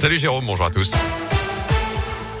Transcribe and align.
Salut 0.00 0.18
Jérôme, 0.18 0.46
bonjour 0.46 0.66
à 0.66 0.70
tous. 0.70 0.92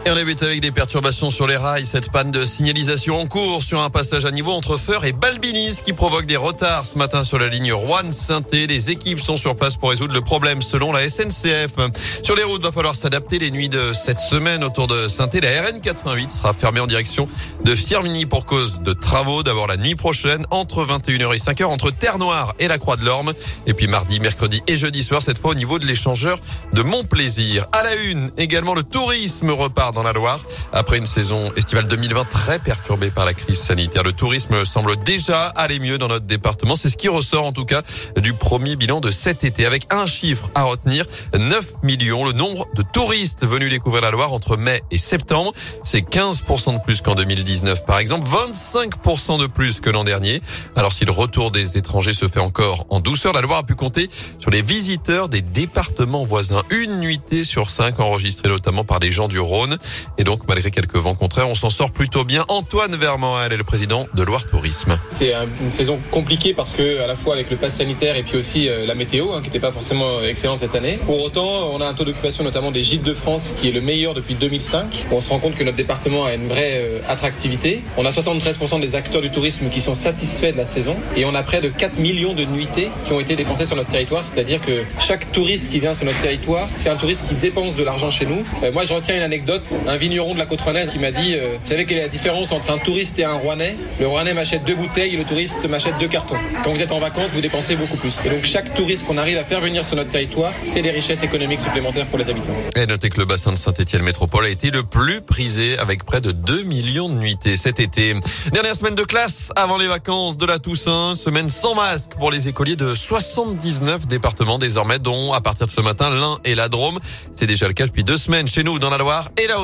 Et 0.06 0.10
on 0.10 0.14
débute 0.14 0.42
avec 0.42 0.62
des 0.62 0.70
perturbations 0.70 1.28
sur 1.28 1.46
les 1.46 1.58
rails. 1.58 1.84
Cette 1.84 2.10
panne 2.10 2.30
de 2.30 2.46
signalisation 2.46 3.20
en 3.20 3.26
cours 3.26 3.62
sur 3.62 3.82
un 3.82 3.90
passage 3.90 4.24
à 4.24 4.30
niveau 4.30 4.52
entre 4.52 4.78
Feur 4.78 5.04
et 5.04 5.12
Balbinis 5.12 5.80
qui 5.84 5.92
provoque 5.92 6.24
des 6.24 6.38
retards 6.38 6.86
ce 6.86 6.96
matin 6.96 7.22
sur 7.22 7.38
la 7.38 7.48
ligne 7.48 7.70
Rouen-Sainté. 7.70 8.66
Les 8.66 8.90
équipes 8.90 9.20
sont 9.20 9.36
sur 9.36 9.56
place 9.56 9.76
pour 9.76 9.90
résoudre 9.90 10.14
le 10.14 10.22
problème 10.22 10.62
selon 10.62 10.90
la 10.92 11.06
SNCF. 11.06 11.74
Sur 12.22 12.34
les 12.34 12.44
routes, 12.44 12.62
va 12.62 12.72
falloir 12.72 12.94
s'adapter 12.94 13.38
les 13.38 13.50
nuits 13.50 13.68
de 13.68 13.92
cette 13.92 14.20
semaine 14.20 14.64
autour 14.64 14.86
de 14.86 15.06
Sainté. 15.06 15.42
La 15.42 15.50
RN88 15.50 16.30
sera 16.30 16.54
fermée 16.54 16.80
en 16.80 16.86
direction 16.86 17.28
de 17.66 17.74
Firminy 17.74 18.24
pour 18.24 18.46
cause 18.46 18.80
de 18.80 18.94
travaux. 18.94 19.42
D'abord 19.42 19.66
la 19.66 19.76
nuit 19.76 19.96
prochaine 19.96 20.46
entre 20.50 20.82
21h 20.82 21.34
et 21.34 21.38
5h 21.38 21.64
entre 21.64 21.90
Terre-Noire 21.90 22.54
et 22.58 22.68
la 22.68 22.78
Croix 22.78 22.96
de 22.96 23.04
l'Orme. 23.04 23.34
Et 23.66 23.74
puis 23.74 23.86
mardi, 23.86 24.18
mercredi 24.18 24.62
et 24.66 24.78
jeudi 24.78 25.02
soir, 25.02 25.20
cette 25.20 25.38
fois 25.38 25.50
au 25.50 25.56
niveau 25.56 25.78
de 25.78 25.86
l'échangeur 25.86 26.38
de 26.72 26.80
Montplaisir. 26.80 27.66
À 27.72 27.82
la 27.82 27.94
une, 27.96 28.30
également 28.38 28.72
le 28.72 28.82
tourisme 28.82 29.50
repart 29.50 29.89
dans 29.92 30.02
la 30.02 30.12
Loire. 30.12 30.40
Après 30.72 30.98
une 30.98 31.06
saison 31.06 31.52
estivale 31.56 31.86
2020 31.86 32.28
très 32.28 32.58
perturbée 32.58 33.10
par 33.10 33.24
la 33.24 33.34
crise 33.34 33.58
sanitaire, 33.58 34.02
le 34.02 34.12
tourisme 34.12 34.64
semble 34.64 34.96
déjà 35.04 35.46
aller 35.46 35.78
mieux 35.78 35.98
dans 35.98 36.08
notre 36.08 36.26
département. 36.26 36.76
C'est 36.76 36.88
ce 36.88 36.96
qui 36.96 37.08
ressort 37.08 37.44
en 37.44 37.52
tout 37.52 37.64
cas 37.64 37.82
du 38.16 38.32
premier 38.32 38.76
bilan 38.76 39.00
de 39.00 39.10
cet 39.10 39.44
été 39.44 39.66
avec 39.66 39.86
un 39.92 40.06
chiffre 40.06 40.50
à 40.54 40.64
retenir, 40.64 41.04
9 41.36 41.82
millions. 41.82 42.24
Le 42.24 42.32
nombre 42.32 42.66
de 42.74 42.82
touristes 42.92 43.46
venus 43.46 43.70
découvrir 43.70 44.02
la 44.02 44.10
Loire 44.10 44.32
entre 44.32 44.56
mai 44.56 44.82
et 44.90 44.98
septembre, 44.98 45.52
c'est 45.84 46.00
15% 46.00 46.78
de 46.78 46.82
plus 46.82 47.00
qu'en 47.00 47.14
2019 47.14 47.84
par 47.84 47.98
exemple, 47.98 48.26
25% 48.28 49.40
de 49.40 49.46
plus 49.46 49.80
que 49.80 49.90
l'an 49.90 50.04
dernier. 50.04 50.42
Alors 50.76 50.92
si 50.92 51.04
le 51.04 51.12
retour 51.12 51.50
des 51.50 51.76
étrangers 51.76 52.12
se 52.12 52.28
fait 52.28 52.40
encore 52.40 52.86
en 52.90 53.00
douceur, 53.00 53.32
la 53.32 53.40
Loire 53.40 53.58
a 53.58 53.62
pu 53.62 53.74
compter 53.74 54.08
sur 54.38 54.50
les 54.50 54.62
visiteurs 54.62 55.28
des 55.28 55.42
départements 55.42 56.24
voisins. 56.24 56.62
Une 56.70 57.00
nuitée 57.00 57.44
sur 57.44 57.70
cinq 57.70 58.00
enregistrée 58.00 58.48
notamment 58.48 58.84
par 58.84 58.98
les 58.98 59.10
gens 59.10 59.28
du 59.28 59.38
Rhône. 59.38 59.78
Et 60.18 60.24
donc, 60.24 60.40
malgré 60.48 60.70
quelques 60.70 60.96
vents 60.96 61.14
contraires, 61.14 61.48
on 61.48 61.54
s'en 61.54 61.70
sort 61.70 61.90
plutôt 61.90 62.24
bien. 62.24 62.44
Antoine 62.48 62.96
elle 63.44 63.52
est 63.52 63.56
le 63.56 63.64
président 63.64 64.06
de 64.14 64.22
Loire 64.22 64.46
Tourisme. 64.46 64.98
C'est 65.10 65.32
une 65.62 65.72
saison 65.72 66.00
compliquée 66.10 66.54
parce 66.54 66.72
que, 66.72 67.00
à 67.02 67.06
la 67.06 67.16
fois 67.16 67.34
avec 67.34 67.50
le 67.50 67.56
pass 67.56 67.76
sanitaire 67.76 68.16
et 68.16 68.22
puis 68.22 68.36
aussi 68.36 68.68
euh, 68.68 68.86
la 68.86 68.94
météo, 68.94 69.32
hein, 69.32 69.40
qui 69.40 69.48
n'était 69.48 69.60
pas 69.60 69.72
forcément 69.72 70.22
excellente 70.22 70.58
cette 70.58 70.74
année. 70.74 70.98
Pour 71.06 71.22
autant, 71.22 71.70
on 71.72 71.80
a 71.80 71.86
un 71.86 71.94
taux 71.94 72.04
d'occupation 72.04 72.44
notamment 72.44 72.70
des 72.70 72.82
gîtes 72.82 73.02
de 73.02 73.14
France 73.14 73.54
qui 73.58 73.68
est 73.68 73.72
le 73.72 73.80
meilleur 73.80 74.14
depuis 74.14 74.34
2005. 74.34 75.06
On 75.10 75.20
se 75.20 75.28
rend 75.28 75.38
compte 75.38 75.54
que 75.54 75.64
notre 75.64 75.76
département 75.76 76.24
a 76.24 76.34
une 76.34 76.48
vraie 76.48 76.80
euh, 76.82 77.00
attractivité. 77.08 77.82
On 77.96 78.04
a 78.04 78.10
73% 78.10 78.80
des 78.80 78.94
acteurs 78.94 79.22
du 79.22 79.30
tourisme 79.30 79.68
qui 79.70 79.80
sont 79.80 79.94
satisfaits 79.94 80.52
de 80.52 80.58
la 80.58 80.66
saison 80.66 80.96
et 81.16 81.24
on 81.24 81.34
a 81.34 81.42
près 81.42 81.60
de 81.60 81.68
4 81.68 81.98
millions 81.98 82.34
de 82.34 82.44
nuitées 82.44 82.90
qui 83.06 83.12
ont 83.12 83.20
été 83.20 83.36
dépensées 83.36 83.64
sur 83.64 83.76
notre 83.76 83.90
territoire. 83.90 84.22
C'est-à-dire 84.24 84.60
que 84.60 84.82
chaque 84.98 85.32
touriste 85.32 85.70
qui 85.70 85.80
vient 85.80 85.94
sur 85.94 86.06
notre 86.06 86.20
territoire, 86.20 86.68
c'est 86.76 86.90
un 86.90 86.96
touriste 86.96 87.26
qui 87.28 87.34
dépense 87.34 87.76
de 87.76 87.82
l'argent 87.82 88.10
chez 88.10 88.26
nous. 88.26 88.42
Euh, 88.62 88.72
moi, 88.72 88.84
je 88.84 88.92
retiens 88.92 89.16
une 89.16 89.22
anecdote 89.22 89.62
un 89.86 89.96
vigneron 89.96 90.34
de 90.34 90.38
la 90.38 90.46
côte 90.46 90.60
qui 90.92 90.98
m'a 90.98 91.10
dit 91.10 91.34
euh, 91.34 91.56
Vous 91.60 91.66
savez 91.66 91.86
quelle 91.86 91.98
est 91.98 92.02
la 92.02 92.08
différence 92.08 92.52
entre 92.52 92.70
un 92.70 92.78
touriste 92.78 93.18
et 93.18 93.24
un 93.24 93.34
Rouennais? 93.34 93.76
Le 93.98 94.06
Rouennais 94.06 94.34
m'achète 94.34 94.64
deux 94.64 94.74
bouteilles 94.74 95.14
et 95.14 95.16
le 95.16 95.24
touriste 95.24 95.68
m'achète 95.68 95.94
deux 95.98 96.08
cartons. 96.08 96.36
Quand 96.62 96.72
vous 96.72 96.82
êtes 96.82 96.92
en 96.92 96.98
vacances, 96.98 97.30
vous 97.30 97.40
dépensez 97.40 97.76
beaucoup 97.76 97.96
plus. 97.96 98.20
Et 98.24 98.28
donc 98.28 98.44
chaque 98.44 98.74
touriste 98.74 99.06
qu'on 99.06 99.18
arrive 99.18 99.38
à 99.38 99.44
faire 99.44 99.60
venir 99.60 99.84
sur 99.84 99.96
notre 99.96 100.10
territoire, 100.10 100.52
c'est 100.62 100.82
des 100.82 100.90
richesses 100.90 101.22
économiques 101.22 101.60
supplémentaires 101.60 102.06
pour 102.06 102.18
les 102.18 102.28
habitants. 102.28 102.52
Et 102.76 102.86
notez 102.86 103.08
que 103.10 103.18
le 103.18 103.24
bassin 103.24 103.52
de 103.52 103.58
Saint-Étienne 103.58 104.02
Métropole 104.02 104.46
a 104.46 104.50
été 104.50 104.70
le 104.70 104.82
plus 104.82 105.20
prisé 105.20 105.78
avec 105.78 106.04
près 106.04 106.20
de 106.20 106.32
2 106.32 106.62
millions 106.62 107.08
de 107.08 107.14
nuitées 107.14 107.56
cet 107.56 107.80
été. 107.80 108.14
Dernière 108.52 108.76
semaine 108.76 108.94
de 108.94 109.04
classe 109.04 109.50
avant 109.56 109.78
les 109.78 109.88
vacances 109.88 110.36
de 110.36 110.46
la 110.46 110.58
Toussaint, 110.58 111.14
semaine 111.14 111.48
sans 111.48 111.74
masque 111.74 112.10
pour 112.18 112.30
les 112.30 112.48
écoliers 112.48 112.76
de 112.76 112.94
79 112.94 114.06
départements 114.06 114.58
désormais, 114.58 114.98
dont 114.98 115.32
à 115.32 115.40
partir 115.40 115.66
de 115.66 115.72
ce 115.72 115.80
matin 115.80 116.10
l'Ain 116.10 116.38
et 116.44 116.54
la 116.54 116.68
Drôme. 116.68 116.98
C'est 117.34 117.46
déjà 117.46 117.66
le 117.66 117.72
cas 117.72 117.86
depuis 117.86 118.04
deux 118.04 118.18
semaines 118.18 118.48
chez 118.48 118.62
nous 118.62 118.78
dans 118.78 118.90
la 118.90 118.98
Loire 118.98 119.30
et 119.42 119.46
la 119.46 119.59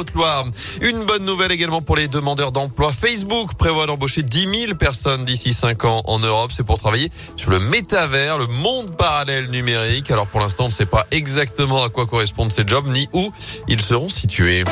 Une 0.80 1.05
bonne 1.05 1.25
nouvelle 1.25 1.52
également 1.52 1.80
pour 1.80 1.97
les 1.97 2.08
demandeurs 2.08 2.52
d'emploi. 2.52 2.92
Facebook 2.92 3.55
prévoit 3.55 3.86
d'embaucher 3.86 4.22
10 4.22 4.66
000 4.66 4.75
personnes 4.75 5.25
d'ici 5.25 5.53
5 5.53 5.84
ans 5.84 6.03
en 6.04 6.19
Europe. 6.19 6.53
C'est 6.54 6.65
pour 6.65 6.78
travailler 6.78 7.10
sur 7.37 7.50
le 7.50 7.59
métavers, 7.59 8.38
le 8.38 8.47
monde 8.47 8.97
parallèle 8.97 9.50
numérique. 9.50 10.10
Alors 10.10 10.26
pour 10.26 10.41
l'instant, 10.41 10.65
on 10.65 10.69
ne 10.69 10.72
sait 10.72 10.87
pas 10.87 11.06
exactement 11.10 11.82
à 11.82 11.88
quoi 11.88 12.06
correspondent 12.06 12.53
ces 12.53 12.66
jobs 12.66 12.87
ni 12.87 13.09
où 13.12 13.32
ils 13.69 13.81
seront 13.81 14.09
situés. 14.09 14.65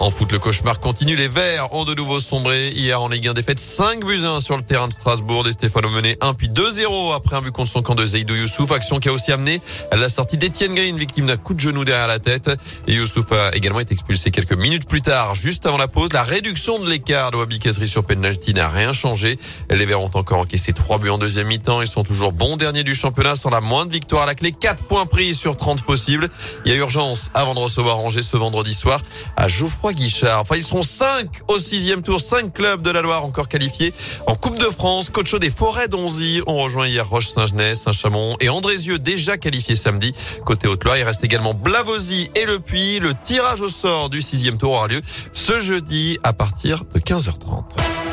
En 0.00 0.10
foot, 0.10 0.32
le 0.32 0.38
cauchemar 0.38 0.80
continue. 0.80 1.16
Les 1.16 1.28
Verts 1.28 1.72
ont 1.72 1.84
de 1.84 1.94
nouveau 1.94 2.20
sombré. 2.20 2.68
Hier, 2.70 3.00
en 3.00 3.08
Ligue 3.08 3.28
1, 3.28 3.32
défaite 3.32 3.60
5 3.60 4.04
buts 4.04 4.24
1 4.24 4.40
sur 4.40 4.56
le 4.56 4.62
terrain 4.62 4.88
de 4.88 4.92
Strasbourg. 4.92 5.44
Des 5.44 5.52
Stéphano 5.52 5.88
mené 5.88 6.18
1 6.20 6.34
puis 6.34 6.48
2-0 6.48 7.14
après 7.14 7.36
un 7.36 7.40
but 7.42 7.52
contre 7.52 7.70
son 7.70 7.80
camp 7.80 7.94
de 7.94 8.04
Zaidou 8.04 8.34
Youssouf. 8.34 8.70
Action 8.72 8.98
qui 8.98 9.08
a 9.08 9.12
aussi 9.12 9.32
amené 9.32 9.62
à 9.90 9.96
la 9.96 10.08
sortie 10.08 10.36
d'Etienne 10.36 10.74
Green, 10.74 10.98
victime 10.98 11.26
d'un 11.26 11.36
coup 11.36 11.54
de 11.54 11.60
genou 11.60 11.84
derrière 11.84 12.08
la 12.08 12.18
tête. 12.18 12.50
Et 12.86 12.94
Youssouf 12.94 13.32
a 13.32 13.54
également 13.54 13.80
été 13.80 13.94
expulsé 13.94 14.30
quelques 14.30 14.56
minutes 14.56 14.86
plus 14.86 15.00
tard, 15.00 15.36
juste 15.36 15.64
avant 15.64 15.78
la 15.78 15.88
pause. 15.88 16.12
La 16.12 16.24
réduction 16.24 16.78
de 16.80 16.90
l'écart 16.90 17.30
de 17.30 17.36
Wabi 17.36 17.58
Kazri 17.58 17.88
sur 17.88 18.04
penalty 18.04 18.52
n'a 18.52 18.68
rien 18.68 18.92
changé. 18.92 19.38
Les 19.70 19.86
Verts 19.86 20.02
ont 20.02 20.10
encore 20.14 20.40
encaissé 20.40 20.72
3 20.72 20.98
buts 20.98 21.10
en 21.10 21.18
deuxième 21.18 21.46
mi-temps. 21.46 21.80
Ils 21.80 21.88
sont 21.88 22.04
toujours 22.04 22.32
bons 22.32 22.56
derniers 22.56 22.84
du 22.84 22.94
championnat 22.94 23.36
sans 23.36 23.48
la 23.48 23.60
moindre 23.60 23.92
victoire 23.92 24.24
à 24.24 24.26
la 24.26 24.34
clé. 24.34 24.52
4 24.52 24.84
points 24.84 25.06
pris 25.06 25.34
sur 25.34 25.56
30 25.56 25.82
possibles. 25.82 26.28
Il 26.66 26.72
y 26.72 26.74
a 26.74 26.78
urgence 26.78 27.30
avant 27.32 27.54
de 27.54 27.60
recevoir 27.60 28.00
Angers 28.00 28.22
ce 28.22 28.36
vendredi 28.36 28.74
soir 28.74 29.00
à 29.36 29.48
Guichard. 29.92 30.40
Enfin, 30.40 30.56
ils 30.56 30.64
seront 30.64 30.82
5 30.82 31.28
au 31.48 31.58
sixième 31.58 32.02
tour, 32.02 32.20
5 32.20 32.52
clubs 32.52 32.82
de 32.82 32.90
la 32.90 33.02
Loire 33.02 33.24
encore 33.24 33.48
qualifiés 33.48 33.92
en 34.26 34.34
Coupe 34.34 34.58
de 34.58 34.64
France. 34.64 35.10
Coach 35.10 35.34
des 35.34 35.50
Forêts 35.50 35.88
d'Onzy 35.88 36.42
ont 36.46 36.58
rejoint 36.60 36.86
hier 36.86 37.08
Roche-Saint-Genès, 37.08 37.80
Saint-Chamond 37.80 38.36
et 38.40 38.48
Andrézieux 38.48 38.98
déjà 38.98 39.36
qualifiés 39.36 39.76
samedi. 39.76 40.12
Côté 40.44 40.68
Haute-Loire, 40.68 40.98
il 40.98 41.04
reste 41.04 41.24
également 41.24 41.54
Blavozy 41.54 42.30
et 42.34 42.44
Le 42.46 42.58
Puy. 42.58 43.00
Le 43.00 43.12
tirage 43.14 43.60
au 43.60 43.68
sort 43.68 44.10
du 44.10 44.22
sixième 44.22 44.58
tour 44.58 44.72
aura 44.72 44.88
lieu 44.88 45.02
ce 45.32 45.60
jeudi 45.60 46.18
à 46.22 46.32
partir 46.32 46.84
de 46.94 47.00
15h30. 47.00 48.03